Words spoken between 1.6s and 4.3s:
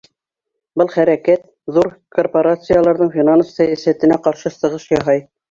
ҙур корпорацияларҙың финанс сәйәсәтенә